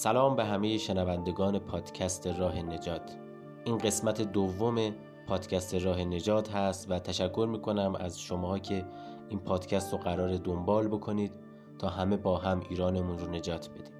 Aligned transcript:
سلام 0.00 0.36
به 0.36 0.44
همه 0.44 0.78
شنوندگان 0.78 1.58
پادکست 1.58 2.26
راه 2.26 2.62
نجات. 2.62 3.18
این 3.64 3.78
قسمت 3.78 4.22
دوم 4.22 4.90
پادکست 5.28 5.74
راه 5.74 6.04
نجات 6.04 6.54
هست 6.54 6.90
و 6.90 6.98
تشکر 6.98 7.48
می‌کنم 7.52 7.94
از 8.00 8.20
شما 8.20 8.58
که 8.58 8.84
این 9.28 9.38
پادکست 9.38 9.92
رو 9.92 9.98
قرار 9.98 10.36
دنبال 10.36 10.88
بکنید 10.88 11.32
تا 11.78 11.88
همه 11.88 12.16
با 12.16 12.38
هم 12.38 12.60
ایرانمون 12.70 13.18
رو 13.18 13.30
نجات 13.30 13.70
بدیم. 13.70 13.94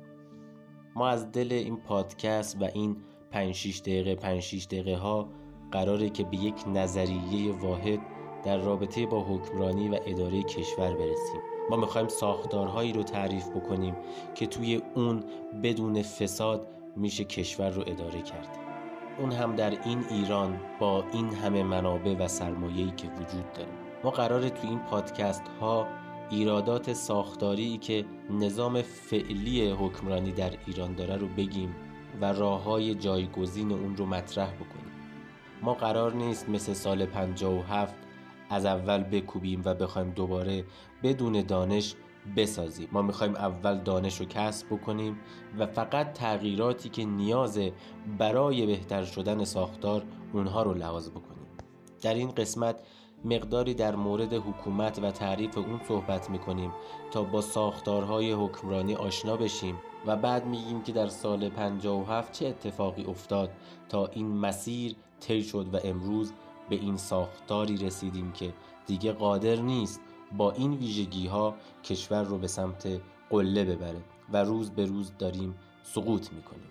ما 0.94 1.08
از 1.08 1.32
دل 1.32 1.52
این 1.52 1.76
پادکست 1.76 2.62
و 2.62 2.64
این 2.74 2.96
5 3.30 3.54
6 3.54 3.80
دقیقه 3.80 4.14
5 4.14 4.40
6 4.40 4.66
دقیقه 4.66 4.96
ها 4.96 5.28
قراره 5.72 6.10
که 6.10 6.24
به 6.24 6.36
یک 6.36 6.64
نظریه 6.66 7.52
واحد 7.52 8.00
در 8.44 8.56
رابطه 8.56 9.06
با 9.06 9.20
حکمرانی 9.20 9.88
و 9.88 9.98
اداره 10.06 10.42
کشور 10.42 10.94
برسیم. 10.94 11.40
ما 11.70 11.76
می‌خوایم 11.76 12.08
ساختارهایی 12.08 12.92
رو 12.92 13.02
تعریف 13.02 13.48
بکنیم 13.48 13.96
که 14.34 14.46
توی 14.46 14.82
اون 14.94 15.24
بدون 15.62 16.02
فساد 16.02 16.66
میشه 16.96 17.24
کشور 17.24 17.70
رو 17.70 17.82
اداره 17.86 18.22
کرد. 18.22 18.58
اون 19.18 19.32
هم 19.32 19.56
در 19.56 19.70
این 19.70 20.04
ایران 20.10 20.60
با 20.80 21.04
این 21.12 21.34
همه 21.34 21.62
منابع 21.62 22.14
و 22.14 22.28
سرمایه‌ای 22.28 22.90
که 22.90 23.08
وجود 23.08 23.52
داره. 23.52 23.68
ما 24.04 24.10
قراره 24.10 24.50
تو 24.50 24.68
این 24.68 24.78
پادکست 24.78 25.42
ها 25.60 25.86
ایرادات 26.30 26.92
ساختاری 26.92 27.78
که 27.78 28.04
نظام 28.30 28.82
فعلی 28.82 29.70
حکمرانی 29.70 30.32
در 30.32 30.50
ایران 30.66 30.94
داره 30.94 31.16
رو 31.16 31.28
بگیم 31.28 31.76
و 32.20 32.32
راه 32.32 32.62
های 32.62 32.94
جایگزین 32.94 33.72
اون 33.72 33.96
رو 33.96 34.06
مطرح 34.06 34.54
بکنیم. 34.54 34.92
ما 35.62 35.74
قرار 35.74 36.12
نیست 36.12 36.48
مثل 36.48 36.72
سال 36.72 37.06
57 37.06 37.94
از 38.50 38.66
اول 38.66 39.02
بکوبیم 39.02 39.62
و 39.64 39.74
بخوایم 39.74 40.10
دوباره 40.10 40.64
بدون 41.02 41.42
دانش 41.42 41.94
بسازیم. 42.36 42.88
ما 42.92 43.02
می‌خوایم 43.02 43.34
اول 43.34 43.78
دانش 43.78 44.20
رو 44.20 44.26
کسب 44.26 44.66
بکنیم 44.66 45.20
و 45.58 45.66
فقط 45.66 46.12
تغییراتی 46.12 46.88
که 46.88 47.04
نیازه 47.04 47.72
برای 48.18 48.66
بهتر 48.66 49.04
شدن 49.04 49.44
ساختار 49.44 50.02
اونها 50.32 50.62
رو 50.62 50.74
لحاظ 50.74 51.10
بکنیم. 51.10 51.46
در 52.02 52.14
این 52.14 52.30
قسمت 52.30 52.76
مقداری 53.24 53.74
در 53.74 53.96
مورد 53.96 54.34
حکومت 54.34 54.98
و 55.02 55.10
تعریف 55.10 55.58
اون 55.58 55.80
صحبت 55.88 56.30
می‌کنیم 56.30 56.72
تا 57.10 57.22
با 57.22 57.40
ساختارهای 57.40 58.32
حکمرانی 58.32 58.94
آشنا 58.94 59.36
بشیم 59.36 59.76
و 60.06 60.16
بعد 60.16 60.46
میگیم 60.46 60.82
که 60.82 60.92
در 60.92 61.08
سال 61.08 61.48
57 61.48 62.32
چه 62.32 62.46
اتفاقی 62.46 63.04
افتاد 63.04 63.50
تا 63.88 64.06
این 64.06 64.26
مسیر 64.26 64.94
طی 65.20 65.42
شد 65.42 65.74
و 65.74 65.78
امروز 65.84 66.32
به 66.70 66.76
این 66.76 66.96
ساختاری 66.96 67.76
رسیدیم 67.86 68.32
که 68.32 68.52
دیگه 68.86 69.12
قادر 69.12 69.56
نیست 69.56 70.00
با 70.32 70.52
این 70.52 70.74
ویژگی 70.74 71.26
ها 71.26 71.56
کشور 71.84 72.22
رو 72.22 72.38
به 72.38 72.48
سمت 72.48 72.88
قله 73.30 73.64
ببره 73.64 74.00
و 74.32 74.36
روز 74.36 74.70
به 74.70 74.84
روز 74.84 75.12
داریم 75.18 75.58
سقوط 75.82 76.32
می‌کنیم. 76.32 76.70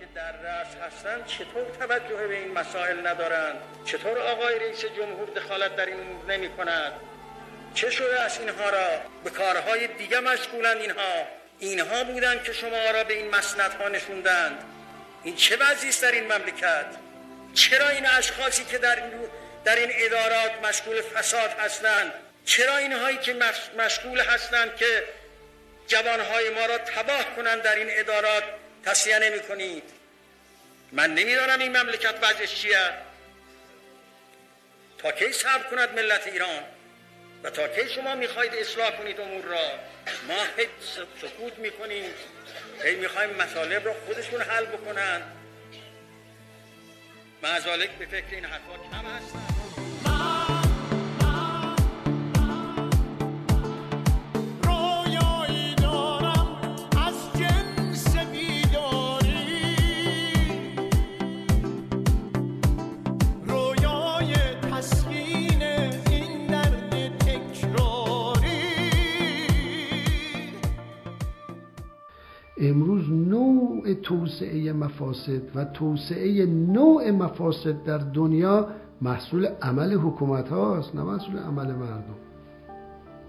که 0.00 0.08
در 0.14 0.32
رأس 0.32 0.74
هستند 0.74 1.26
چطور 1.26 1.64
توجه 1.80 2.26
به 2.28 2.38
این 2.42 2.52
مسائل 2.58 3.06
ندارند؟ 3.06 3.56
چطور 3.84 4.18
آقای 4.18 4.58
رئیس 4.58 4.84
جمهور 4.84 5.28
دخالت 5.36 5.76
در 5.76 5.86
این 5.86 5.96
امور 6.00 6.36
نمی 6.36 6.48
کند 6.48 6.92
چه 7.74 7.90
شده 7.90 8.20
از 8.20 8.38
اینها 8.38 8.70
را؟ 8.70 8.88
به 9.24 9.30
کارهای 9.30 9.86
دیگه 9.98 10.20
مشغولند 10.20 10.76
اینها. 10.76 11.14
اینها 11.58 12.04
بودند 12.04 12.42
که 12.42 12.52
شما 12.52 12.90
را 12.94 13.04
به 13.04 13.18
این 13.18 13.34
مسندها 13.34 13.88
نشوندند. 13.88 14.64
این 15.22 15.36
چه 15.36 15.56
وضعی 15.56 15.88
است 15.88 16.02
در 16.02 16.12
این 16.12 16.24
مملکت؟ 16.24 16.86
چرا 17.54 17.88
این 17.88 18.06
اشخاصی 18.06 18.64
که 18.64 18.78
در 18.78 18.96
این, 18.96 19.12
در 19.64 19.76
این 19.76 19.90
ادارات 19.94 20.52
مشغول 20.64 21.02
فساد 21.02 21.50
هستند؟ 21.50 22.12
چرا 22.44 22.76
اینهایی 22.76 23.16
که 23.16 23.36
مشغول 23.78 24.20
هستند 24.20 24.76
که 24.76 25.04
جوانهای 25.86 26.50
ما 26.50 26.66
را 26.66 26.78
تباه 26.78 27.36
کنند 27.36 27.62
در 27.62 27.74
این 27.74 27.88
ادارات؟ 27.90 28.42
تصیه 28.84 29.18
نمی 29.18 29.40
کنید 29.40 29.82
من 30.92 31.14
نمی‌دانم 31.14 31.60
این 31.60 31.76
مملکت 31.76 32.14
وضعش 32.22 32.54
چیه. 32.54 32.90
تا 34.98 35.12
کی 35.12 35.32
صبر 35.32 35.62
کند 35.70 35.94
ملت 35.94 36.26
ایران؟ 36.26 36.64
و 37.42 37.50
تا 37.50 37.68
کی 37.68 37.88
شما 37.88 38.14
می‌خواهید 38.14 38.54
اصلاح 38.54 38.90
کنید 38.90 39.20
امور 39.20 39.44
را؟ 39.44 39.70
ما 40.28 40.46
سکوت 41.20 41.58
می‌کنیم. 41.58 42.14
هی 42.82 42.94
می‌خوایم 42.94 43.30
مطالب 43.30 43.86
را 43.86 43.94
خودشون 44.06 44.42
حل 44.42 44.64
بکنند 44.64 45.41
معذالک 47.42 47.90
به 47.90 48.06
فکر 48.06 48.34
این 48.34 48.44
حرفا 48.44 48.76
کم 48.90 49.06
هستن. 49.06 49.61
توسعه 73.90 74.72
مفاسد 74.72 75.42
و 75.54 75.64
توسعه 75.64 76.46
نوع 76.46 77.10
مفاسد 77.10 77.84
در 77.84 77.98
دنیا 77.98 78.68
محصول 79.02 79.48
عمل 79.62 79.92
حکومت 79.92 80.48
هاست 80.48 80.94
نه 80.94 81.02
محصول 81.02 81.36
عمل 81.38 81.66
مردم. 81.66 82.14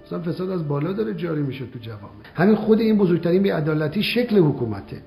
مثلا 0.06 0.20
فساد 0.20 0.50
از 0.50 0.68
بالا 0.68 0.94
داره 0.94 1.14
جاری 1.14 1.42
میشه 1.42 1.66
تو 1.66 1.80
جوامع. 1.80 2.24
همین 2.36 2.56
خود 2.56 2.80
این 2.80 2.98
بزرگترین 2.98 3.44
بیعدالتی 3.44 4.04
شکل 4.04 4.40
حکومته 4.40 5.02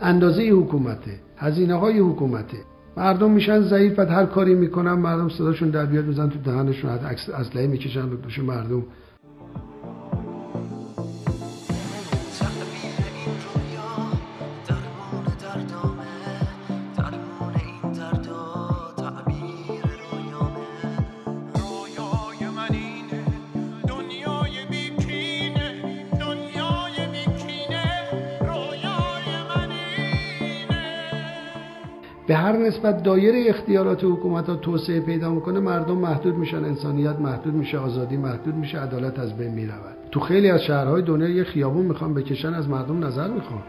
اندازه 0.00 0.42
حکومته 0.42 1.20
هزینه 1.36 1.74
های 1.74 1.98
حکومته. 1.98 2.58
مردم 2.96 3.30
میشن 3.30 3.60
ضعیف 3.60 3.94
بعد 3.98 4.10
هر 4.10 4.26
کاری 4.26 4.54
می‌کنن 4.54 4.92
مردم 4.92 5.28
صداشون 5.28 5.70
در 5.70 5.86
بیاد 5.86 6.06
بزن 6.06 6.28
تو 6.28 6.38
دهنشون 6.38 6.90
اسلحه 6.90 7.66
می‌کشن 7.66 8.10
به 8.10 8.16
دوش 8.16 8.38
مردم 8.38 8.82
به 32.28 32.36
هر 32.36 32.56
نسبت 32.56 33.02
دایره 33.02 33.44
اختیارات 33.48 34.04
حکومت 34.04 34.48
ها 34.48 34.56
توسعه 34.56 35.00
پیدا 35.00 35.30
می‌کنه 35.30 35.60
مردم 35.60 35.98
محدود 35.98 36.34
میشن 36.34 36.64
انسانیت 36.64 37.18
محدود 37.18 37.54
میشه 37.54 37.78
آزادی 37.78 38.16
محدود 38.16 38.54
میشه 38.54 38.78
عدالت 38.78 39.18
از 39.18 39.36
بین 39.36 39.54
می‌رود. 39.54 39.96
تو 40.10 40.20
خیلی 40.20 40.50
از 40.50 40.62
شهرهای 40.62 41.02
دنیا 41.02 41.28
یه 41.28 41.44
خیابون 41.44 41.86
می‌خوان 41.86 42.14
بکشن 42.14 42.54
از 42.54 42.68
مردم 42.68 43.04
نظر 43.04 43.28
می‌خوان. 43.28 43.62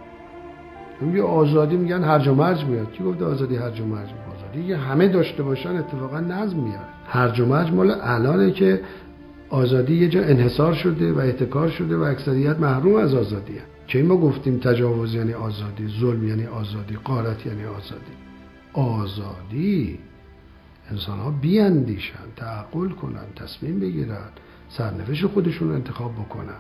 میگه 1.02 1.24
آزادی 1.24 1.78
میگن 1.78 2.04
هرج 2.04 2.28
و 2.28 2.36
مرج 2.36 2.66
میاد. 2.66 2.92
کی 2.92 3.04
گفته 3.04 3.26
آزادی 3.26 3.56
هرج 3.56 3.82
و 3.82 3.86
مرج 3.86 4.10
آزادی 4.36 4.68
یه 4.68 4.78
همه 4.78 5.08
داشته 5.08 5.44
باشن 5.44 5.78
اتفاقا 5.78 6.20
نظم 6.20 6.58
میاد 6.58 6.88
هرج 7.06 7.40
و 7.40 7.46
مرج 7.46 7.72
مال 7.72 7.96
الانه 8.02 8.52
که 8.52 8.82
آزادی 9.50 9.96
یه 9.96 10.10
جا 10.10 10.22
انحصار 10.22 10.74
شده 10.74 11.14
و 11.14 11.20
احتکار 11.20 11.70
شده 11.70 11.98
و 11.98 12.02
اکثریت 12.02 12.60
محروم 12.60 12.96
از 12.96 13.16
آزادیه. 13.16 13.62
که 13.88 14.04
ما 14.04 14.18
گفتیم 14.18 14.58
تجاوز 14.58 15.16
یعنی 15.16 15.34
آزادی 15.34 15.88
ظلم 16.00 16.28
یعنی 16.28 16.46
آزادی 16.46 16.98
قارت 17.04 17.46
یعنی 17.46 17.66
آزادی. 17.66 18.29
آزادی 18.74 20.00
انسان 20.92 21.20
ها 21.20 21.32
بیاندیشن 21.32 22.34
تعقل 22.36 22.90
کنن 22.90 23.34
تصمیم 23.36 23.80
بگیرن 23.80 24.30
سرنوشت 24.70 25.28
خودشون 25.28 25.72
انتخاب 25.72 26.14
بکنن. 26.16 26.60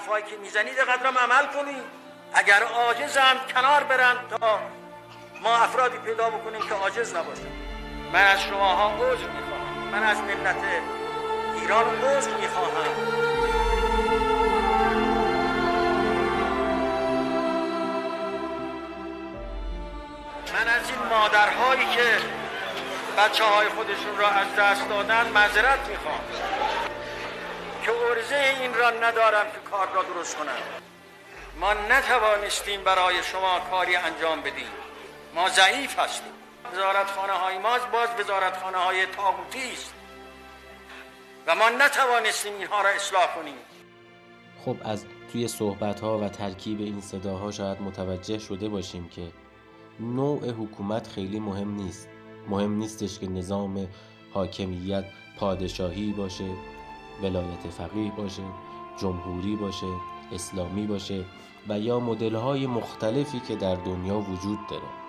حرفایی 0.00 0.24
که 0.24 0.36
می‌زنید 0.36 0.78
قدرم 0.78 1.18
عمل 1.18 1.46
کنید 1.46 1.82
اگر 2.34 2.62
عاجزم 2.62 3.36
کنار 3.54 3.84
برن 3.84 4.16
تا 4.30 4.58
ما 5.42 5.56
افرادی 5.56 5.98
پیدا 5.98 6.30
بکنیم 6.30 6.68
که 6.68 6.74
عاجز 6.74 7.14
نباشن. 7.16 7.52
من 8.12 8.24
از 8.24 8.42
شماها 8.42 8.94
عذر 8.94 9.26
می‌خواهم. 9.28 9.88
من 9.92 10.02
از 10.02 10.18
ملت 10.18 10.56
ایران 11.60 12.04
عذر 12.04 12.30
می‌خواهم. 12.30 12.70
من 20.54 20.68
از 20.68 20.90
این 20.90 21.08
مادرهایی 21.10 21.86
که 21.86 22.18
بچه 23.18 23.44
های 23.44 23.68
خودشون 23.68 24.16
را 24.18 24.28
از 24.28 24.56
دست 24.58 24.88
دادن 24.88 25.28
معذرت 25.28 25.88
می‌خوام. 25.88 26.20
که 27.90 27.96
ارزه 27.96 28.60
این 28.60 28.74
را 28.74 28.90
ندارم 28.90 29.46
که 29.52 29.70
کار 29.70 29.88
را 29.94 30.02
درست 30.02 30.36
کنم. 30.36 30.58
ما 31.60 31.72
نتوانستیم 31.72 32.84
برای 32.84 33.22
شما 33.22 33.60
کاری 33.70 33.96
انجام 33.96 34.40
بدیم. 34.40 34.72
ما 35.34 35.48
ضعیف 35.48 35.98
هستیم. 35.98 36.32
وزارتخانه 36.72 37.32
های 37.32 37.58
ما 37.58 37.78
باز 37.92 38.08
وزارتخانه 38.20 38.76
های 38.76 39.06
تاغوتی 39.06 39.72
است. 39.72 39.94
و 41.46 41.54
ما 41.54 41.68
نتوانستیم 41.68 42.52
اینها 42.58 42.82
را 42.82 42.88
اصلاح 42.88 43.26
کنیم. 43.26 43.54
خب 44.64 44.76
از 44.84 45.04
توی 45.32 45.48
صحبت 45.48 46.00
ها 46.00 46.18
و 46.18 46.28
ترکیب 46.28 46.80
این 46.80 47.00
صداها 47.00 47.50
شاید 47.50 47.82
متوجه 47.82 48.38
شده 48.38 48.68
باشیم 48.68 49.08
که 49.08 49.32
نوع 50.00 50.50
حکومت 50.50 51.08
خیلی 51.08 51.40
مهم 51.40 51.74
نیست. 51.74 52.08
مهم 52.48 52.74
نیستش 52.74 53.18
که 53.18 53.26
نظام 53.26 53.88
حاکمیت 54.34 55.04
پادشاهی 55.38 56.12
باشه. 56.12 56.44
ولایت 57.22 57.68
فقیه 57.70 58.12
باشه 58.16 58.42
جمهوری 59.00 59.56
باشه 59.56 59.86
اسلامی 60.32 60.86
باشه 60.86 61.24
و 61.68 61.78
یا 61.78 62.00
مدل 62.00 62.34
های 62.34 62.66
مختلفی 62.66 63.40
که 63.40 63.56
در 63.56 63.74
دنیا 63.74 64.18
وجود 64.18 64.58
داره. 64.70 65.00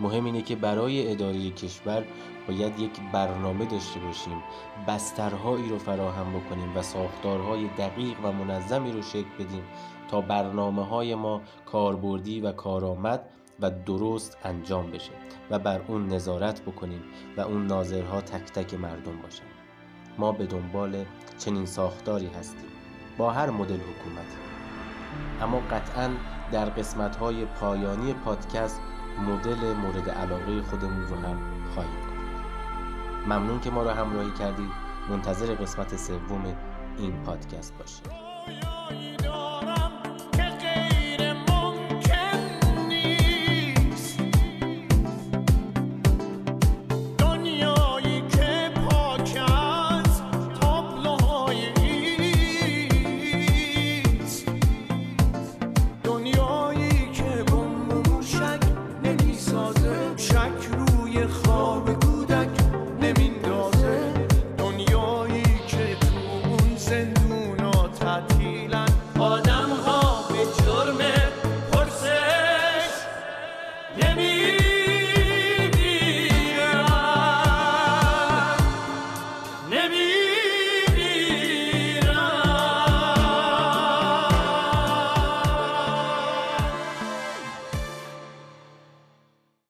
مهم 0.00 0.24
اینه 0.24 0.42
که 0.42 0.56
برای 0.56 1.12
اداره 1.12 1.50
کشور 1.50 2.04
باید 2.48 2.78
یک 2.78 3.00
برنامه 3.12 3.64
داشته 3.64 4.00
باشیم 4.00 4.42
بسترهایی 4.88 5.68
رو 5.68 5.78
فراهم 5.78 6.32
بکنیم 6.32 6.76
و 6.76 6.82
ساختارهای 6.82 7.68
دقیق 7.78 8.16
و 8.24 8.32
منظمی 8.32 8.92
رو 8.92 9.02
شکل 9.02 9.28
بدیم 9.38 9.62
تا 10.08 10.20
برنامه 10.20 10.84
های 10.86 11.14
ما 11.14 11.40
کاربردی 11.66 12.40
و 12.40 12.52
کارآمد 12.52 13.28
و 13.60 13.70
درست 13.70 14.38
انجام 14.44 14.90
بشه 14.90 15.12
و 15.50 15.58
بر 15.58 15.80
اون 15.88 16.08
نظارت 16.08 16.62
بکنیم 16.62 17.02
و 17.36 17.40
اون 17.40 17.66
ناظرها 17.66 18.20
تک 18.20 18.52
تک 18.52 18.74
مردم 18.74 19.22
باشن. 19.22 19.57
ما 20.18 20.32
به 20.32 20.46
دنبال 20.46 21.04
چنین 21.38 21.66
ساختاری 21.66 22.26
هستیم 22.26 22.70
با 23.18 23.30
هر 23.30 23.50
مدل 23.50 23.74
حکومتی. 23.74 24.38
اما 25.42 25.60
قطعا 25.60 26.10
در 26.52 26.64
قسمت 26.64 27.16
های 27.16 27.44
پایانی 27.44 28.12
پادکست 28.12 28.80
مدل 29.28 29.72
مورد 29.72 30.10
علاقه 30.10 30.62
خودمون 30.62 31.06
رو 31.08 31.16
هم 31.16 31.38
خواهیم 31.74 32.08
ممنون 33.26 33.60
که 33.60 33.70
ما 33.70 33.82
رو 33.82 33.90
همراهی 33.90 34.30
کردید. 34.30 34.70
منتظر 35.10 35.54
قسمت 35.54 35.96
سوم 35.96 36.56
این 36.98 37.12
پادکست 37.22 37.74
باشید. 37.78 39.37